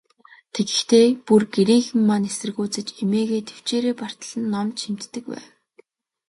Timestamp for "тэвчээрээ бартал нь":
3.49-4.49